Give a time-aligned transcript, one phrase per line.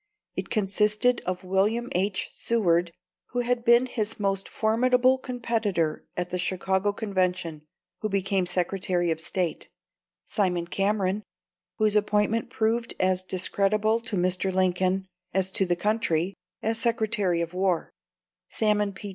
[0.35, 2.29] It consisted of William H.
[2.31, 2.91] Seward
[3.27, 7.61] who had been his most formidable competitor at the Chicago Convention
[7.99, 9.69] who became Secretary of State;
[10.25, 11.21] Simon Cameron
[11.77, 14.51] whose appointment proved as discreditable to Mr.
[14.51, 16.33] Lincoln as to the country
[16.63, 17.91] as Secretary of War;
[18.49, 19.09] Salmon P.